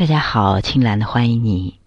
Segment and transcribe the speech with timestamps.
[0.00, 1.78] 大家好，青兰的欢迎你。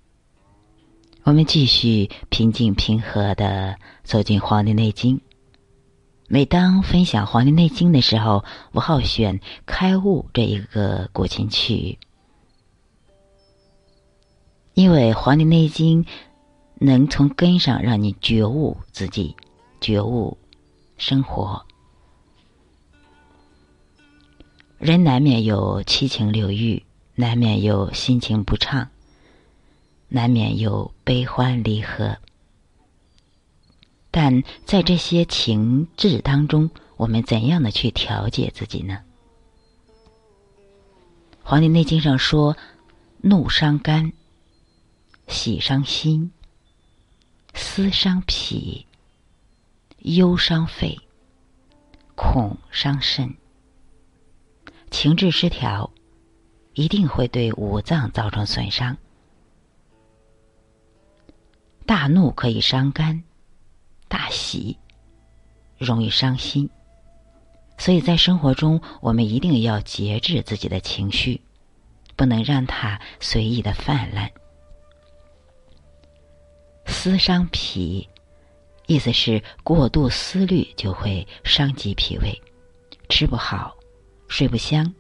[1.24, 5.18] 我们继续平静平和的走进《黄帝内经》。
[6.28, 11.98] 每当分享《黄帝内经》的时候，我好选《开悟》这一个古琴曲，
[14.76, 16.04] 因为《黄帝内经》
[16.76, 19.36] 能从根上让你觉悟自己，
[19.82, 20.38] 觉悟
[20.98, 21.66] 生活。
[24.78, 26.84] 人难免有七情六欲。
[27.16, 28.90] 难免有心情不畅，
[30.08, 32.18] 难免有悲欢离合，
[34.10, 39.00] 但在这些情志当中，我们怎样的去调节自己呢？
[41.46, 42.58] 《黄帝内经》上说
[43.22, 44.12] ：“怒伤肝，
[45.28, 46.32] 喜伤心，
[47.54, 48.88] 思伤脾，
[50.00, 51.00] 忧伤肺，
[52.16, 53.36] 恐伤肾。”
[54.90, 55.93] 情志失调。
[56.74, 58.98] 一定会对五脏造成损伤。
[61.86, 63.24] 大怒可以伤肝，
[64.08, 64.78] 大喜
[65.78, 66.70] 容易伤心，
[67.78, 71.42] 所以在生活中，我们一定要节制自己的情绪，
[72.16, 74.32] 不能让它随意的泛滥。
[76.86, 78.08] 思伤脾，
[78.88, 82.42] 意思是过度思虑就会伤及脾胃，
[83.10, 83.76] 吃不好，
[84.28, 84.94] 睡不香，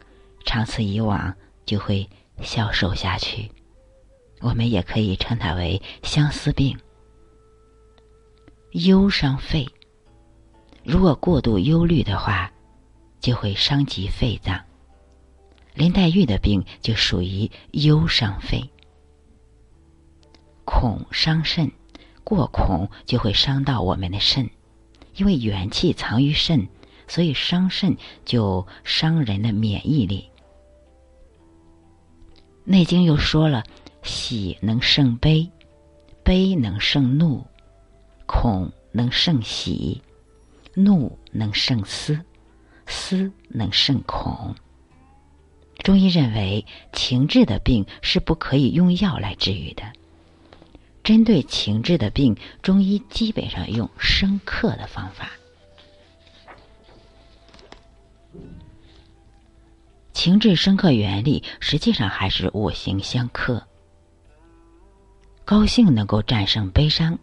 [0.45, 1.33] 长此以往。
[1.66, 2.09] 就会
[2.42, 3.50] 消瘦下去，
[4.42, 6.78] 我们也可以称它为相思病。
[8.72, 9.67] 忧伤肺，
[10.83, 12.52] 如果过度忧虑的话，
[13.20, 14.59] 就会伤及肺脏。
[15.75, 18.70] 林黛玉的病就属于忧伤肺。
[20.66, 21.72] 恐伤肾，
[22.23, 24.50] 过恐就会伤到我们的肾，
[25.16, 26.67] 因为元气藏于肾，
[27.08, 30.30] 所以伤肾就伤人的免疫力。
[32.66, 33.64] 《内经》又说了
[34.03, 35.50] ：“喜能胜悲，
[36.23, 37.45] 悲能胜怒，
[38.26, 40.02] 恐能胜喜，
[40.73, 42.20] 怒能胜思，
[42.88, 44.55] 思能胜恐。”
[45.83, 49.83] 中医认为，情志的病是不可以用药来治愈的。
[51.04, 55.32] 针对情志的病，中医基本上用生克的方法。
[60.14, 63.62] 情志生克原理实际上还是五行相克。
[65.44, 67.18] 高兴能够战胜悲伤，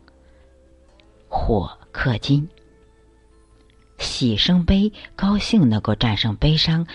[1.29, 2.47] 火克金；
[3.99, 6.87] 喜生悲，高兴能够战胜悲伤，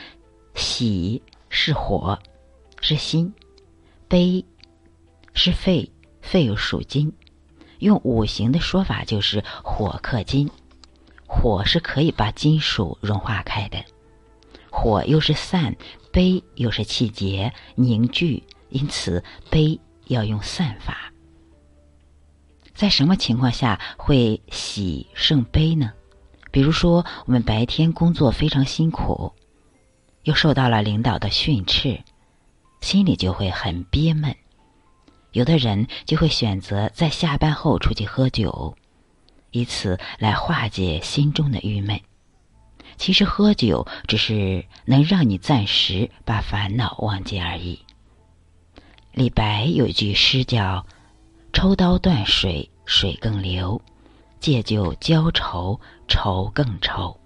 [0.54, 2.20] 喜是火，
[2.82, 3.32] 是心；
[4.08, 4.46] 悲
[5.34, 5.90] 是肺，
[6.22, 7.12] 肺又属金。
[7.80, 10.50] 用五行的说法就是火克金，
[11.26, 13.84] 火是可以把金属融化开的。
[14.78, 15.74] 火又是散，
[16.12, 21.14] 悲又是气结凝聚，因此悲要用散法。
[22.74, 25.94] 在什么情况下会喜胜悲呢？
[26.52, 29.32] 比如说，我们白天工作非常辛苦，
[30.24, 31.98] 又受到了领导的训斥，
[32.82, 34.36] 心里就会很憋闷。
[35.32, 38.76] 有的人就会选择在下班后出去喝酒，
[39.52, 42.00] 以此来化解心中的郁闷。
[42.98, 47.80] 其实喝酒只是能让你暂时把烦恼忘记而已。
[49.12, 50.86] 李白有一句诗叫
[51.54, 53.80] “抽刀断水，水更流；
[54.40, 57.20] 借酒浇愁，愁更愁。”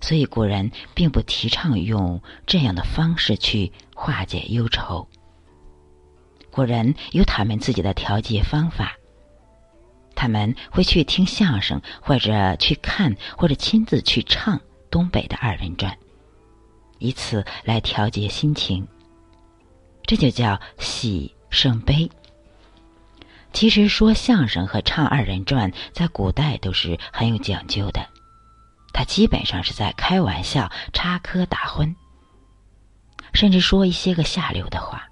[0.00, 5.08] 所以古人并不提倡用这样的方式去化解忧愁。
[6.50, 8.96] 古人有他们自己的调节方法，
[10.16, 14.60] 他们会去听相声，或者去看，或者亲自去唱。
[14.88, 15.98] 东北的二人转，
[16.98, 18.86] 以此来调节心情，
[20.04, 22.08] 这就叫喜胜悲。
[23.52, 28.06] 其实说相声和唱二人转，在古代都是很有讲究的，
[28.94, 31.94] 他基本上是在开玩笑、插科打诨，
[33.34, 35.06] 甚至说一些个下流的话，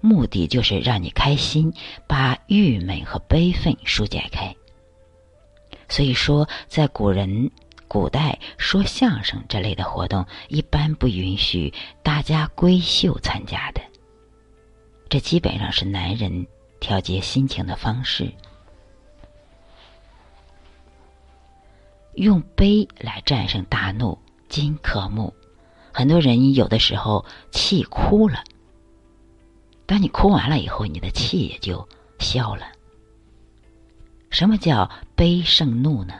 [0.00, 1.72] 目的就是让你开心，
[2.06, 4.54] 把郁闷和悲愤疏解开。
[5.88, 7.50] 所以说，在古人。
[7.88, 11.72] 古代说相声这类的活动，一般不允许
[12.02, 13.80] 大家闺秀参加的。
[15.08, 16.48] 这基本上是男人
[16.80, 18.28] 调节心情的方式。
[22.14, 25.32] 用悲来战胜大怒，金克木。
[25.92, 28.42] 很多人有的时候气哭了，
[29.86, 31.88] 当你哭完了以后，你的气也就
[32.18, 32.66] 消了。
[34.30, 36.14] 什么叫悲胜怒呢？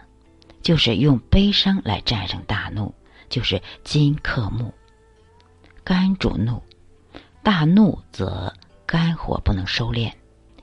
[0.63, 2.93] 就是用悲伤来战胜大怒，
[3.29, 4.73] 就是金克木，
[5.85, 6.63] 肝主怒，
[7.43, 8.53] 大怒则
[8.85, 10.13] 肝火不能收敛，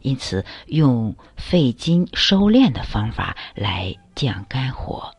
[0.01, 5.09] 因此用肺经收敛的方法来降肝火。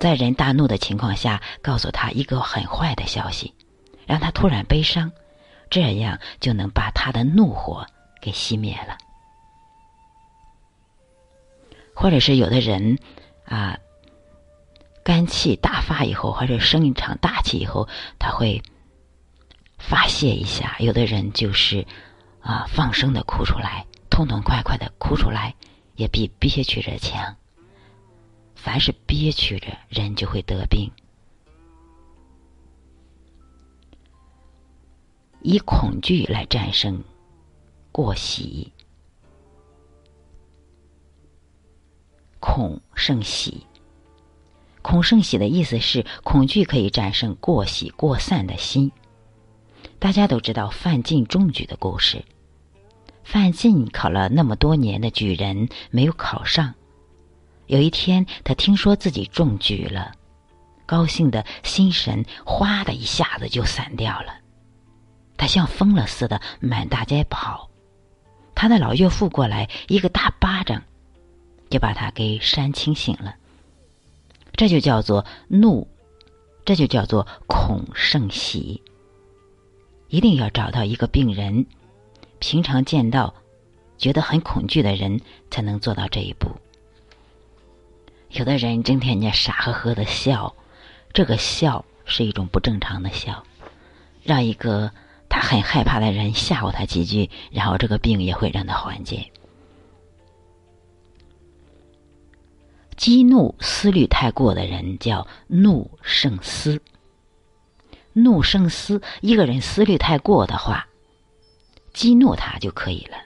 [0.00, 3.54] 在人大怒的情况下，告诉他一个很坏的消息，
[4.06, 5.12] 让他突然悲伤，
[5.70, 7.86] 这样就能把他的怒火
[8.20, 8.98] 给熄灭了。
[11.94, 12.98] 或者是有的人
[13.44, 13.78] 啊，
[15.04, 17.88] 肝气大发以后，或者生一场大气以后，
[18.18, 18.62] 他会
[19.78, 20.76] 发泄一下。
[20.78, 21.86] 有的人就是
[22.40, 25.54] 啊，放声的哭出来，痛痛快快的哭出来，
[25.94, 27.36] 也比憋屈着强。
[28.54, 30.90] 凡是憋屈着，人就会得病。
[35.42, 37.02] 以恐惧来战胜
[37.92, 38.72] 过喜，
[42.38, 43.66] 恐胜喜。
[44.82, 48.90] 恐胜喜的意思是，恐惧可以战胜过喜过散的心。
[49.98, 52.24] 大家都知道范进中举的故事。
[53.22, 56.74] 范进考了那么多年的举人，没有考上。
[57.66, 60.12] 有一天，他听说自己中举了，
[60.86, 64.34] 高兴的心神哗的一下子就散掉了。
[65.40, 67.70] 他像疯了似的满大街跑，
[68.54, 70.82] 他的老岳父过来一个大巴掌，
[71.70, 73.34] 就把他给扇清醒了。
[74.52, 75.88] 这就叫做怒，
[76.62, 78.82] 这就叫做恐胜喜。
[80.08, 81.64] 一定要找到一个病人，
[82.38, 83.32] 平常见到
[83.96, 85.18] 觉得很恐惧的人，
[85.50, 86.50] 才能做到这一步。
[88.32, 90.54] 有的人整天家傻呵呵的笑，
[91.14, 93.42] 这个笑是一种不正常的笑，
[94.22, 94.92] 让一个
[95.30, 99.30] 他很害怕的人吓唬他几句，然后这个病也会让他缓解。
[102.96, 106.78] 激怒思虑太过的人叫怒胜思，
[108.12, 110.86] 怒胜思，一个人思虑太过的话，
[111.94, 113.16] 激怒他就可以了，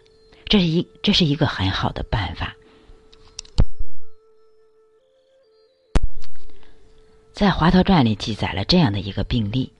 [0.44, 2.54] 这是一这是一个很好的办法。
[7.32, 9.72] 在《华佗传》里记载了这样的一个病例：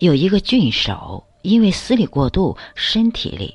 [0.00, 3.54] 有一个郡守，因为思虑过度，身体里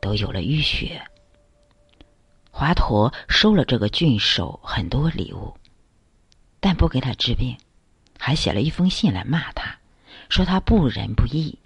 [0.00, 1.00] 都有了淤血。
[2.50, 5.54] 华佗收了这个郡守很多礼物，
[6.58, 7.56] 但不给他治病，
[8.18, 9.78] 还写了一封信来骂他，
[10.28, 11.56] 说他不仁不义。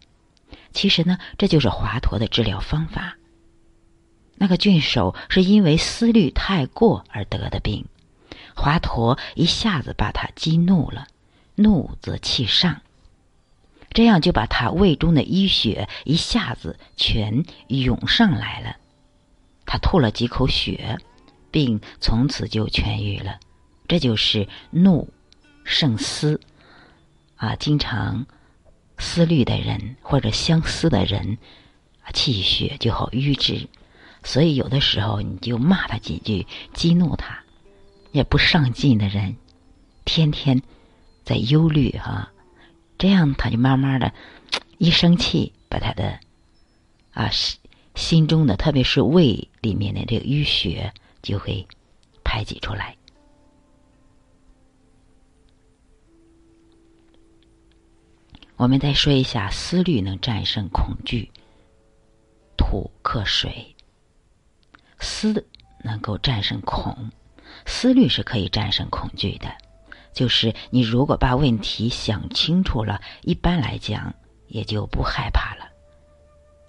[0.74, 3.16] 其实呢，这就是华佗的治疗方法。
[4.34, 7.86] 那个郡守是因为思虑太过而得的病。
[8.54, 11.06] 华佗一下子把他激怒了，
[11.54, 12.82] 怒则气上，
[13.92, 18.76] 这样就把他胃中的淤血一下子全涌上来了。
[19.66, 20.98] 他吐了几口血，
[21.50, 23.38] 并从此就痊愈了。
[23.86, 25.12] 这就是怒
[25.64, 26.40] 胜思
[27.36, 27.54] 啊！
[27.56, 28.26] 经常
[28.98, 31.36] 思虑的人或者相思的人，
[32.14, 33.68] 气血就好瘀滞。
[34.24, 37.40] 所以有的时候你就骂他几句，激怒他。
[38.12, 39.36] 也不上进的人，
[40.04, 40.62] 天天
[41.24, 42.31] 在忧虑哈，
[42.98, 44.12] 这样他就慢慢的，
[44.78, 46.20] 一生气，把他的
[47.12, 47.58] 啊心
[47.94, 51.66] 心中的，特别是胃里面的这个淤血就会
[52.24, 52.96] 排挤出来。
[58.56, 61.32] 我们再说一下，思虑能战胜恐惧，
[62.56, 63.74] 土克水，
[65.00, 65.44] 思
[65.82, 67.10] 能够战胜恐。
[67.66, 69.52] 思虑是可以战胜恐惧的，
[70.12, 74.14] 就是你如果把问题想清楚了，一般来讲
[74.48, 75.70] 也就不害怕了。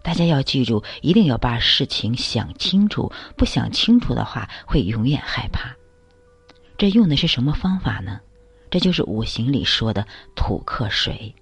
[0.01, 5.75] 大家要记住，一定要把事情想清楚，不想清楚的话，会永远害怕。
[6.77, 8.19] 这用的是什么方法呢？
[8.69, 11.33] 这就是五行里说的土克水，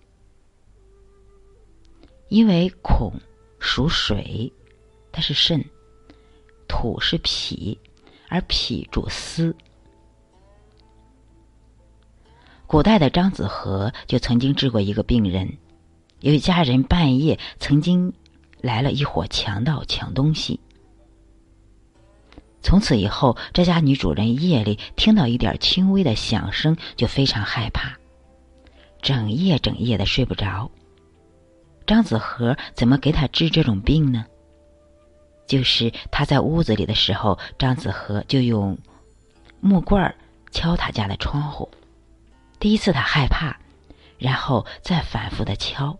[2.28, 3.14] 因为恐
[3.60, 4.52] 属水，
[5.12, 5.62] 它是肾；
[6.68, 7.78] 土是脾。
[8.34, 9.54] 而脾主思。
[12.72, 15.58] 古代的张子和就曾经治过一个病人，
[16.22, 18.14] 有一家人半夜曾经
[18.62, 20.58] 来了一伙强盗抢东西。
[22.62, 27.92] 从此以后，这家女主人夜里听到一点轻微的响声就非常害怕，
[29.02, 30.72] 整夜整夜的睡不着。
[31.86, 34.26] 张子和怎么给她治这种病呢？
[35.46, 38.78] 就是他在屋子里的时候，张子和就用
[39.60, 40.16] 木棍儿
[40.52, 41.70] 敲他家的窗户。
[42.62, 43.58] 第一次他害怕，
[44.20, 45.98] 然后再反复的敲，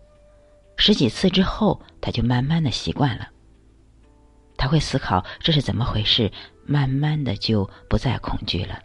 [0.76, 3.28] 十几次之后，他就慢慢的习惯了。
[4.56, 6.30] 他会思考这是怎么回事，
[6.64, 8.80] 慢慢的就不再恐惧了，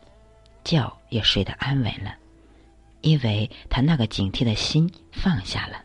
[0.63, 2.15] 觉也睡得安稳了，
[3.01, 5.79] 因为他那个警惕的心放下了。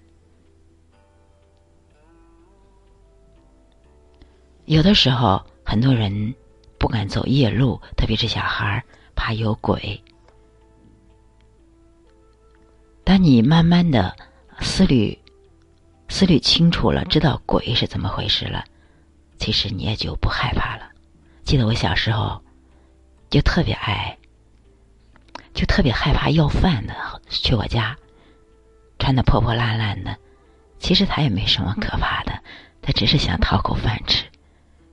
[4.64, 6.34] 有的时候，很多人
[6.78, 8.82] 不敢走夜路，特别是小孩儿，
[9.14, 10.02] 怕有鬼。
[13.04, 14.16] 当你慢慢的
[14.60, 15.18] 思虑、
[16.08, 18.64] 思虑清楚了，知道鬼是怎么回事了，
[19.38, 20.88] 其实你也就不害怕了。
[21.44, 22.42] 记得我小时候，
[23.30, 24.16] 就特别爱。
[25.54, 26.94] 就特别害怕要饭的
[27.28, 27.94] 去我家，
[28.98, 30.16] 穿的破破烂烂的，
[30.78, 32.32] 其实他也没什么可怕的，
[32.80, 34.24] 他只是想讨口饭吃。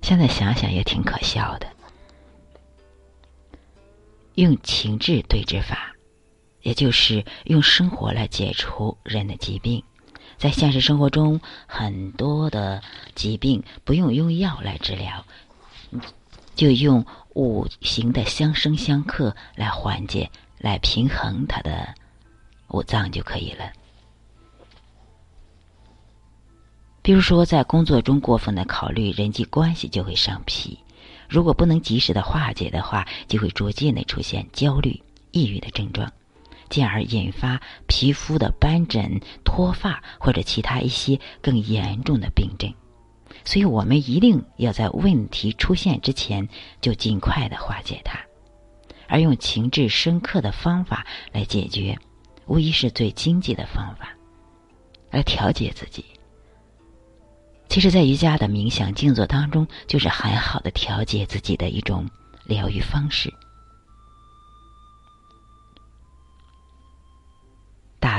[0.01, 1.67] 现在想想也挺可笑的。
[4.35, 5.93] 用情志对治法，
[6.61, 9.83] 也就是用生活来解除人的疾病。
[10.37, 12.81] 在现实生活中，很多的
[13.15, 15.25] 疾病不用用药来治疗，
[16.55, 20.29] 就用五行的相生相克来缓解。
[20.61, 21.95] 来平衡他的
[22.67, 23.71] 五脏就可以了。
[27.01, 30.77] 比如说，在工作中过分的考虑人际关系，就会伤脾；
[31.29, 35.01] 如果不能及时的化解的话，就会逐渐的出现焦虑、
[35.31, 36.11] 抑郁的症状，
[36.69, 42.73] 进而引发皮肤的斑疹、脱发或者其他一些更严重的病症。
[43.45, 46.47] 所以我们一定要在问题出现之前
[46.81, 48.19] 就尽快的化解它。
[49.07, 51.97] 而用情志深刻的方法来解决，
[52.45, 54.15] 无疑是最经济的方法，
[55.09, 56.05] 来调节自己。
[57.69, 62.07] 其实，在瑜伽的冥想静坐当中，就是很好的调节自己的一种
[62.45, 63.33] 疗愈方式。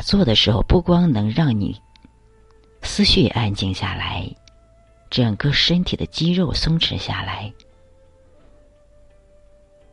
[0.00, 1.78] 打坐的时候，不光能让你
[2.80, 4.34] 思绪安静下来，
[5.10, 7.52] 整个身体的肌肉松弛下来。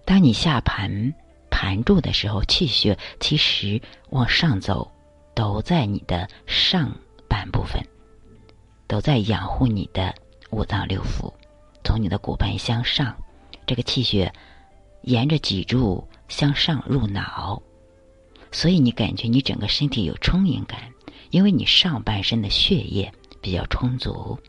[0.05, 1.13] 当你下盘
[1.49, 4.89] 盘住的时候，气血其实往上走，
[5.35, 6.89] 都在你的上
[7.27, 7.85] 半部分，
[8.87, 10.15] 都在养护你的
[10.51, 11.29] 五脏六腑。
[11.83, 13.13] 从你的骨盆向上，
[13.65, 14.31] 这个气血
[15.01, 17.61] 沿着脊柱向上入脑，
[18.57, 20.91] 所以你感觉你整个身体有充盈感，
[21.29, 24.39] 因为你上半身的血液比较充足，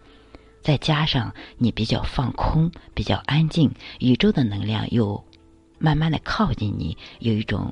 [0.63, 5.23] 再加上你比较放空、比较安静，宇宙的能量又。
[5.79, 7.71] 慢慢的靠近你，有一种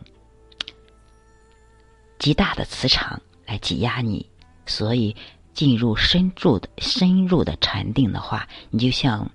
[2.19, 4.27] 极大的磁场来挤压你，
[4.67, 5.17] 所以
[5.55, 9.31] 进入深入的深入的禅定的话，你就像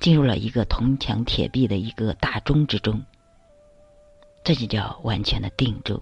[0.00, 3.04] 进入了一个铜墙铁壁的一个大钟之中，
[4.46, 6.00] 这就叫完全的定住。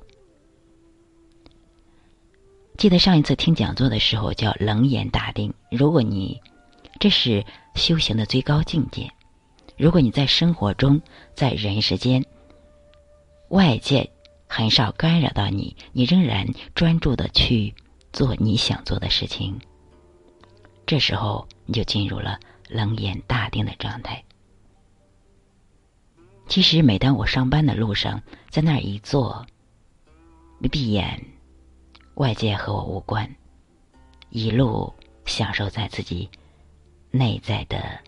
[2.77, 6.39] 记得上一次听讲座的时候叫冷眼大定，如果你
[7.01, 7.43] 这是
[7.75, 9.11] 修行的最高境界。
[9.79, 11.01] 如果你在生活中，
[11.35, 12.23] 在人世间，
[13.49, 14.13] 外界
[14.47, 17.75] 很少干扰到你，你仍然专注的去
[18.13, 19.59] 做你想做的事情，
[20.85, 24.23] 这时候你就进入了冷眼大定的状态。
[26.47, 29.45] 其实，每当我上班的路上，在那儿一坐，
[30.71, 31.21] 闭眼，
[32.15, 33.29] 外界和我无关，
[34.31, 34.93] 一路
[35.25, 36.29] 享受在自己
[37.11, 37.99] 内在的。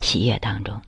[0.00, 0.80] 喜悦当中，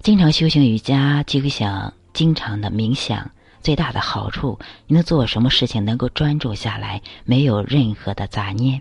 [0.00, 3.30] 经常修行瑜伽，就会想经常的冥想。
[3.60, 8.80] 最大的好处，你能做什么事情能够专注下来，没有任何的杂念。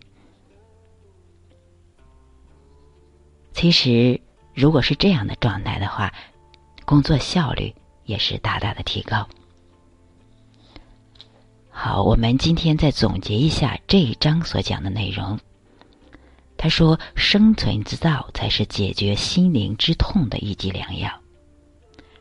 [3.60, 4.22] 其实，
[4.54, 6.14] 如果是这样的状态的话，
[6.86, 7.74] 工作效率
[8.06, 9.28] 也是大大的提高。
[11.72, 15.40] 好，我们今天再总结一下这一章所讲的内容。
[16.56, 21.10] 他说：“生存之道才是解决心灵之痛的一剂良药。”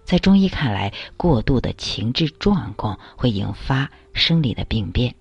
[0.06, 5.14] 在中医看来，过度的情志状况会引发生理的病变。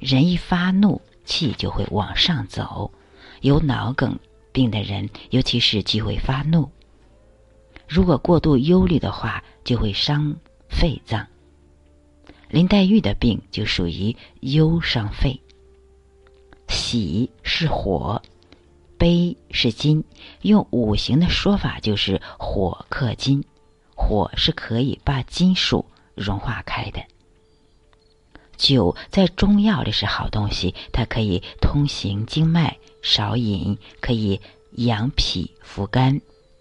[0.00, 2.92] 人一发怒，气就会往上走。
[3.40, 4.18] 有脑梗
[4.52, 6.70] 病的人，尤其是忌讳发怒。
[7.88, 10.36] 如果过度忧虑的话，就会伤
[10.68, 11.26] 肺脏。
[12.48, 15.40] 林黛玉的病就属于忧伤肺。
[16.68, 18.20] 喜是火，
[18.96, 20.04] 悲是金。
[20.42, 23.42] 用五行的说法，就是火克金，
[23.94, 27.02] 火是可以把金属融化开的。
[28.56, 34.40] 酒在中药里是好东西，它可以通行经脉，少饮可以
[34.72, 36.20] 养脾扶肝，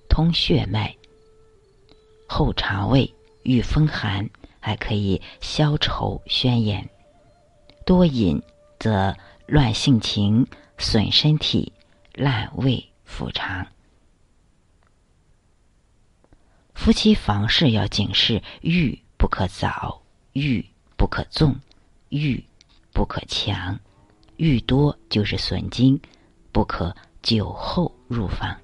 [0.10, 0.96] 通血脉，
[2.28, 4.30] 后肠胃，御风寒，
[4.60, 6.90] 还可以消愁宣言。
[7.86, 8.42] 多饮
[8.80, 9.16] 则。
[9.48, 11.74] 乱性情，损身体，
[12.14, 13.68] 烂胃腹肠。
[16.74, 21.54] 夫妻房事要警示：欲不可早，欲不可纵，
[22.12, 22.44] 欲
[22.92, 23.80] 不可强，
[24.36, 26.02] 欲多就是损精，
[26.52, 28.60] 不可酒后入房。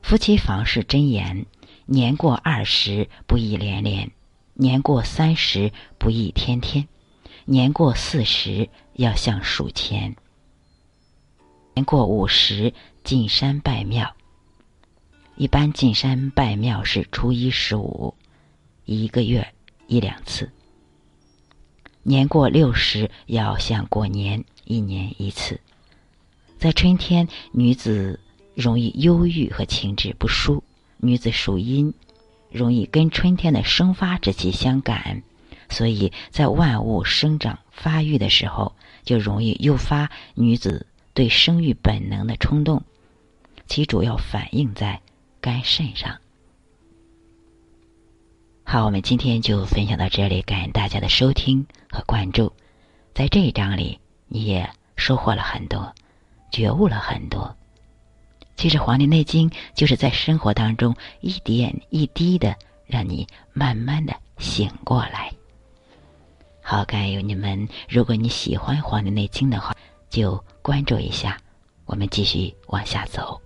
[0.00, 1.44] 夫妻房事真言：
[1.84, 4.10] 年过二十不宜连连，
[4.54, 6.88] 年过三十不宜天天，
[7.44, 10.16] 年过四十要向数钱，
[11.74, 12.72] 年过五十
[13.04, 14.16] 进山拜庙。
[15.36, 18.14] 一般进山拜庙是初一十五，
[18.86, 19.54] 一个月
[19.86, 20.50] 一两次。
[22.02, 25.60] 年过六十要像过年，一年一次。
[26.58, 28.20] 在春天，女子。
[28.56, 30.62] 容易忧郁和情志不舒，
[30.98, 31.94] 女子属阴，
[32.50, 35.22] 容易跟春天的生发之气相感，
[35.70, 42.82] 所以在万物生长发育的时候，就容易诱发女子对生育本能的冲动，
[43.66, 45.00] 其主要反映在
[45.40, 46.18] 肝肾上。
[48.72, 52.52] 好，我们今天就分享到这里，感谢大家的收听和关注。
[53.12, 53.98] 在这一章里，
[54.28, 55.92] 你也收获了很多，
[56.52, 57.52] 觉悟了很多。
[58.54, 62.54] 其实《黄帝内经》就是在生活当中一点一滴的，
[62.86, 65.32] 让你慢慢的醒过来。
[66.62, 67.68] 好，感谢你们。
[67.88, 69.74] 如果你喜欢《黄帝内经》的话，
[70.08, 71.36] 就关注一下。
[71.86, 73.42] 我们继续往下走。